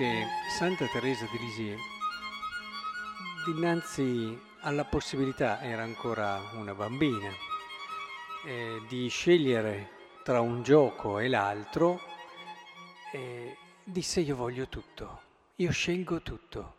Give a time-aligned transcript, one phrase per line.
[0.00, 1.78] che Santa Teresa di Lisieux,
[3.44, 7.28] dinanzi alla possibilità, era ancora una bambina,
[8.46, 9.90] eh, di scegliere
[10.24, 12.00] tra un gioco e l'altro,
[13.12, 15.20] eh, disse io voglio tutto,
[15.56, 16.76] io scelgo tutto.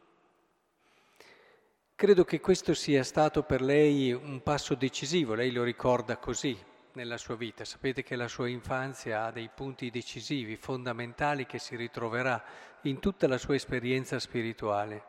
[1.94, 6.58] Credo che questo sia stato per lei un passo decisivo, lei lo ricorda così
[6.94, 7.66] nella sua vita.
[7.66, 12.44] Sapete che la sua infanzia ha dei punti decisivi, fondamentali che si ritroverà
[12.84, 15.06] in tutta la sua esperienza spirituale.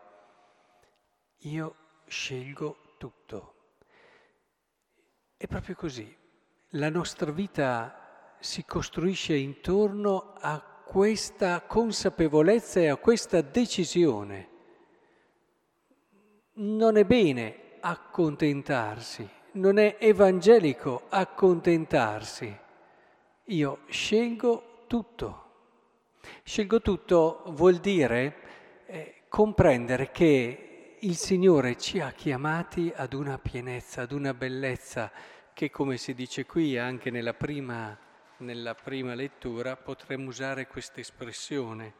[1.38, 1.74] Io
[2.06, 3.54] scelgo tutto.
[5.36, 6.16] È proprio così.
[6.70, 14.50] La nostra vita si costruisce intorno a questa consapevolezza e a questa decisione
[16.54, 22.58] non è bene accontentarsi, non è evangelico accontentarsi.
[23.44, 25.40] Io scelgo tutto.
[26.42, 28.36] Scelgo tutto vuol dire
[28.86, 35.10] eh, comprendere che il Signore ci ha chiamati ad una pienezza, ad una bellezza
[35.52, 37.98] che, come si dice qui anche nella prima,
[38.38, 41.94] nella prima lettura, potremmo usare questa espressione,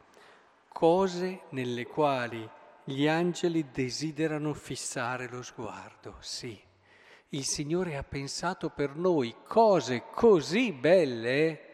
[0.69, 2.49] cose nelle quali
[2.85, 6.71] gli angeli desiderano fissare lo sguardo, sì.
[7.33, 11.71] Il Signore ha pensato per noi cose così belle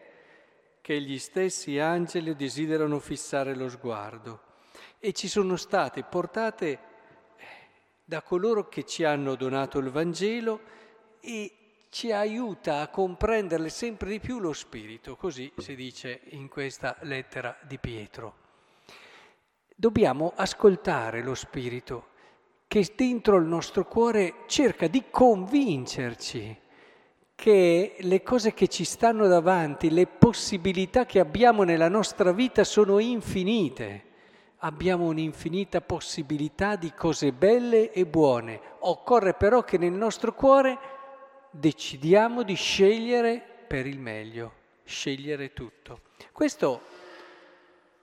[0.80, 4.40] che gli stessi angeli desiderano fissare lo sguardo.
[4.98, 6.78] E ci sono state portate eh,
[8.02, 10.60] da coloro che ci hanno donato il Vangelo
[11.20, 11.52] e
[11.90, 17.54] ci aiuta a comprenderle sempre di più lo Spirito, così si dice in questa lettera
[17.66, 18.34] di Pietro.
[19.76, 22.09] Dobbiamo ascoltare lo Spirito
[22.70, 26.56] che dentro il nostro cuore cerca di convincerci
[27.34, 33.00] che le cose che ci stanno davanti, le possibilità che abbiamo nella nostra vita sono
[33.00, 34.04] infinite.
[34.58, 38.60] Abbiamo un'infinita possibilità di cose belle e buone.
[38.78, 40.78] Occorre però che nel nostro cuore
[41.50, 44.52] decidiamo di scegliere per il meglio,
[44.84, 46.02] scegliere tutto.
[46.30, 46.82] Questo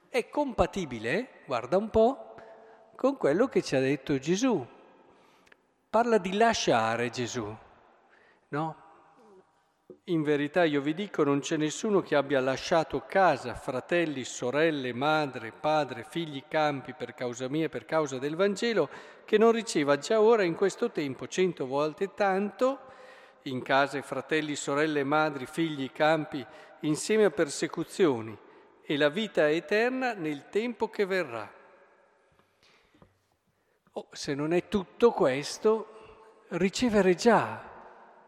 [0.10, 2.27] è compatibile, guarda un po',
[2.98, 4.66] con quello che ci ha detto Gesù.
[5.88, 7.56] Parla di lasciare Gesù,
[8.48, 8.76] no?
[10.06, 15.52] In verità io vi dico, non c'è nessuno che abbia lasciato casa, fratelli, sorelle, madre,
[15.52, 18.90] padre, figli, campi per causa mia, per causa del Vangelo,
[19.26, 22.80] che non riceva già ora in questo tempo cento volte tanto,
[23.44, 26.44] in case, fratelli, sorelle, madri, figli, campi,
[26.82, 28.36] insieme a persecuzioni
[28.82, 31.57] e la vita eterna nel tempo che verrà.
[33.98, 37.60] Oh, se non è tutto questo, ricevere già,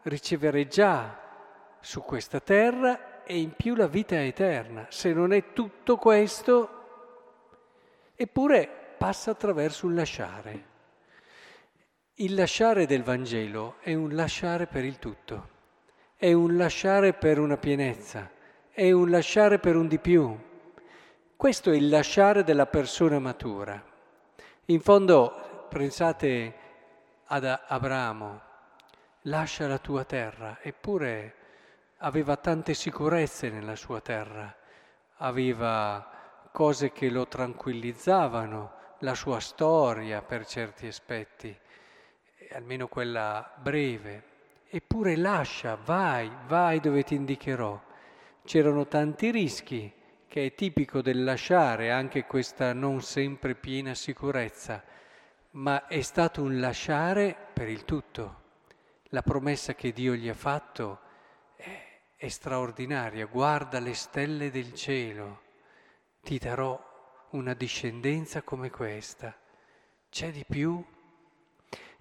[0.02, 1.16] ricevere già
[1.78, 4.86] su questa terra e in più la vita eterna.
[4.88, 6.70] Se non è tutto questo,
[8.16, 10.64] eppure passa attraverso un lasciare.
[12.14, 15.48] Il lasciare del Vangelo è un lasciare per il tutto,
[16.16, 18.28] è un lasciare per una pienezza,
[18.72, 20.36] è un lasciare per un di più.
[21.36, 23.80] Questo è il lasciare della persona matura.
[24.66, 26.54] In fondo, pensate
[27.26, 28.40] ad Abramo,
[29.22, 31.34] lascia la tua terra, eppure
[31.98, 34.52] aveva tante sicurezze nella sua terra,
[35.18, 41.56] aveva cose che lo tranquillizzavano, la sua storia per certi aspetti,
[42.50, 44.24] almeno quella breve,
[44.68, 47.80] eppure lascia, vai, vai dove ti indicherò.
[48.44, 49.92] C'erano tanti rischi,
[50.26, 54.98] che è tipico del lasciare anche questa non sempre piena sicurezza,
[55.52, 58.38] ma è stato un lasciare per il tutto.
[59.12, 61.00] La promessa che Dio gli ha fatto
[61.56, 65.42] è, straordinaria, guarda le stelle del cielo,
[66.22, 66.78] ti darò
[67.30, 69.36] una discendenza come questa.
[70.08, 70.84] C'è di più?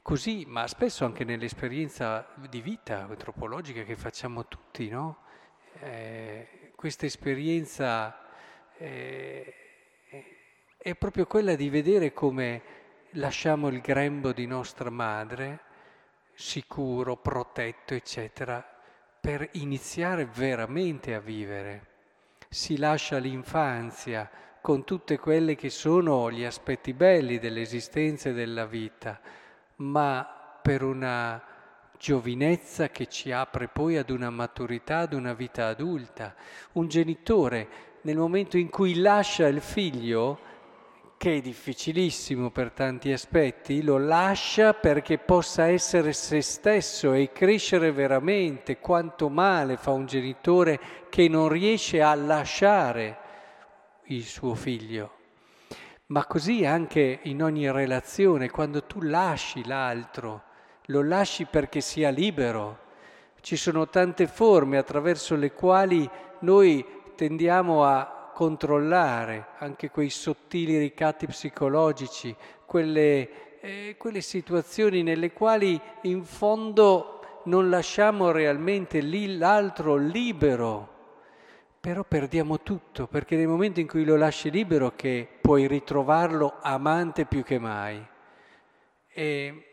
[0.01, 5.23] Così, ma spesso anche nell'esperienza di vita antropologica che facciamo tutti, no?
[5.81, 8.27] Eh, questa esperienza
[8.77, 9.53] eh,
[10.77, 12.78] è proprio quella di vedere come
[13.13, 15.59] lasciamo il grembo di nostra madre,
[16.33, 18.63] sicuro, protetto, eccetera,
[19.19, 21.85] per iniziare veramente a vivere.
[22.49, 24.29] Si lascia l'infanzia
[24.61, 29.19] con tutte quelle che sono gli aspetti belli dell'esistenza e della vita,
[29.77, 31.41] ma per una
[31.97, 36.35] giovinezza che ci apre poi ad una maturità, ad una vita adulta.
[36.73, 37.67] Un genitore
[38.01, 40.39] nel momento in cui lascia il figlio,
[41.19, 47.91] che è difficilissimo per tanti aspetti, lo lascia perché possa essere se stesso e crescere
[47.91, 48.79] veramente.
[48.79, 50.79] Quanto male fa un genitore
[51.09, 53.17] che non riesce a lasciare
[54.05, 55.17] il suo figlio.
[56.07, 60.43] ma così anche in ogni relazione, quando tu lasci l'altro,
[60.85, 62.79] lo lasci perché sia libero.
[63.41, 66.83] Ci sono tante forme attraverso le quali noi
[67.15, 72.33] tendiamo a controllare anche quei sottili ricatti psicologici,
[72.65, 80.95] quelle, eh, quelle situazioni nelle quali in fondo non lasciamo realmente lì l'altro libero
[81.81, 87.25] però perdiamo tutto, perché nel momento in cui lo lasci libero che puoi ritrovarlo amante
[87.25, 88.05] più che mai.
[89.07, 89.65] E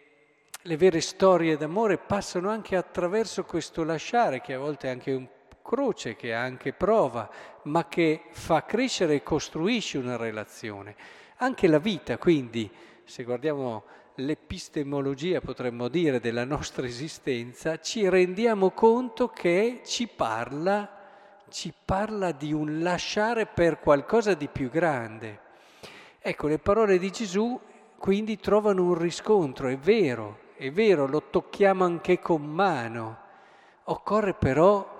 [0.60, 5.26] le vere storie d'amore passano anche attraverso questo lasciare, che a volte è anche un
[5.66, 7.28] croce, che è anche prova,
[7.64, 10.94] ma che fa crescere e costruisce una relazione.
[11.38, 12.70] Anche la vita, quindi,
[13.04, 13.84] se guardiamo
[14.14, 20.96] l'epistemologia, potremmo dire, della nostra esistenza, ci rendiamo conto che ci parla
[21.48, 25.40] ci parla di un lasciare per qualcosa di più grande.
[26.18, 27.58] Ecco, le parole di Gesù
[27.98, 33.18] quindi trovano un riscontro, è vero, è vero, lo tocchiamo anche con mano.
[33.84, 34.95] Occorre però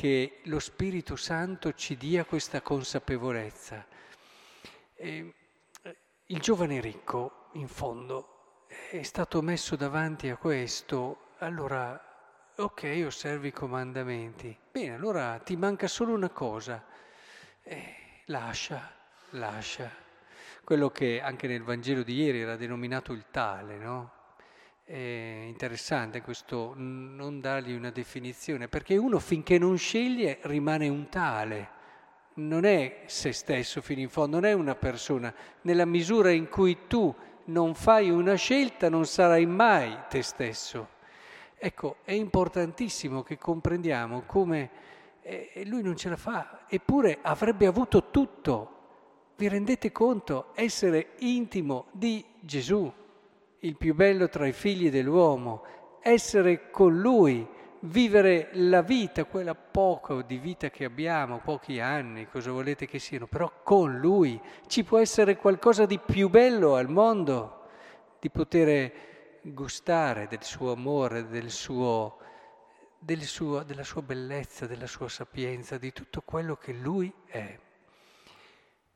[0.00, 3.84] che lo Spirito Santo ci dia questa consapevolezza.
[4.94, 5.34] E
[6.24, 12.02] il giovane ricco, in fondo, è stato messo davanti a questo, allora
[12.56, 14.56] ok, osservi i comandamenti.
[14.72, 16.82] Bene, allora ti manca solo una cosa.
[17.62, 18.90] Eh, lascia,
[19.32, 19.90] lascia.
[20.64, 24.19] Quello che anche nel Vangelo di ieri era denominato il tale, no?
[24.90, 31.68] È interessante questo non dargli una definizione, perché uno finché non sceglie rimane un tale,
[32.34, 35.32] non è se stesso fino in fondo, non è una persona.
[35.60, 37.14] Nella misura in cui tu
[37.44, 40.88] non fai una scelta non sarai mai te stesso.
[41.56, 44.70] Ecco, è importantissimo che comprendiamo come
[45.66, 48.78] lui non ce la fa, eppure avrebbe avuto tutto.
[49.36, 50.50] Vi rendete conto?
[50.56, 52.92] Essere intimo di Gesù,
[53.60, 55.64] il più bello tra i figli dell'uomo,
[56.00, 57.46] essere con lui,
[57.80, 63.26] vivere la vita, quella poco di vita che abbiamo, pochi anni, cosa volete che siano,
[63.26, 67.68] però con lui ci può essere qualcosa di più bello al mondo,
[68.18, 68.92] di poter
[69.42, 72.18] gustare del suo amore, del suo,
[72.98, 77.58] del suo, della sua bellezza, della sua sapienza, di tutto quello che lui è.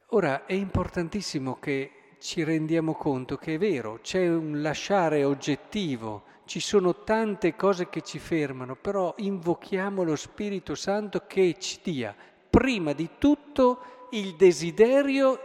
[0.08, 6.58] Ora è importantissimo che ci rendiamo conto che è vero, c'è un lasciare oggettivo, ci
[6.58, 12.16] sono tante cose che ci fermano, però invochiamo lo Spirito Santo che ci dia
[12.48, 15.38] prima di tutto il desiderio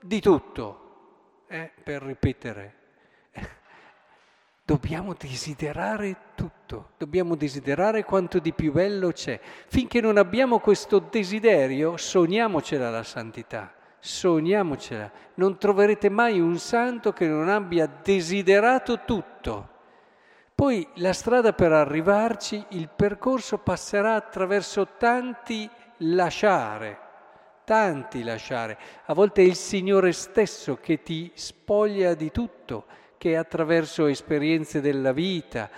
[0.00, 2.74] di tutto, eh, per ripetere
[4.64, 9.38] Dobbiamo desiderare tutto, dobbiamo desiderare quanto di più bello c'è.
[9.66, 15.10] Finché non abbiamo questo desiderio, sogniamocela la santità, sogniamocela.
[15.34, 19.76] Non troverete mai un santo che non abbia desiderato tutto.
[20.54, 26.98] Poi la strada per arrivarci, il percorso passerà attraverso tanti lasciare,
[27.64, 28.76] tanti lasciare.
[29.04, 32.86] A volte è il Signore stesso che ti spoglia di tutto
[33.18, 35.68] che attraverso esperienze della vita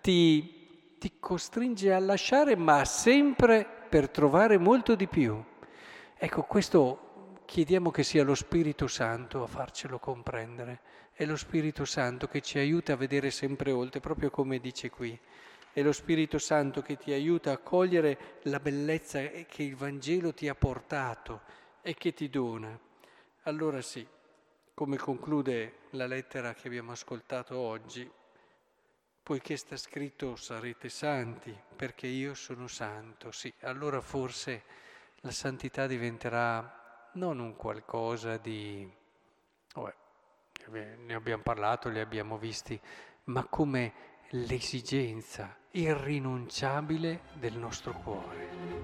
[0.00, 5.42] ti, ti costringe a lasciare, ma sempre per trovare molto di più.
[6.16, 7.07] Ecco, questo
[7.48, 10.80] chiediamo che sia lo Spirito Santo a farcelo comprendere.
[11.14, 15.18] È lo Spirito Santo che ci aiuta a vedere sempre oltre, proprio come dice qui.
[15.72, 20.46] È lo Spirito Santo che ti aiuta a cogliere la bellezza che il Vangelo ti
[20.46, 21.40] ha portato
[21.80, 22.78] e che ti dona.
[23.44, 24.06] Allora sì,
[24.74, 28.08] come conclude la lettera che abbiamo ascoltato oggi,
[29.22, 34.64] poiché sta scritto sarete santi, perché io sono santo, sì, allora forse
[35.20, 36.77] la santità diventerà
[37.12, 38.90] non un qualcosa di...
[39.74, 42.78] Vabbè, ne abbiamo parlato, li abbiamo visti,
[43.24, 43.92] ma come
[44.30, 48.77] l'esigenza irrinunciabile del nostro cuore.